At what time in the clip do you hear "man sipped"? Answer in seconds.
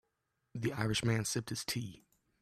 1.05-1.49